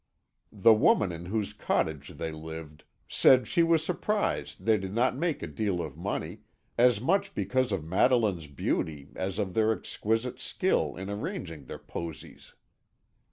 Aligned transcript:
The 0.55 0.73
woman 0.73 1.11
in 1.11 1.25
whose 1.25 1.53
cottage 1.53 2.07
they 2.17 2.31
lived 2.31 2.85
said 3.07 3.47
she 3.47 3.61
was 3.61 3.85
surprised 3.85 4.57
that 4.61 4.65
they 4.65 4.77
did 4.79 4.95
not 4.95 5.15
make 5.15 5.43
a 5.43 5.47
deal 5.47 5.79
of 5.79 5.95
money, 5.95 6.39
as 6.75 6.99
much 6.99 7.35
because 7.35 7.71
of 7.71 7.85
Madeline's 7.85 8.47
beauty 8.47 9.09
as 9.15 9.37
of 9.37 9.53
their 9.53 9.71
exquisite 9.71 10.39
skill 10.39 10.95
in 10.95 11.07
arranging 11.11 11.65
their 11.65 11.77
posies. 11.77 12.55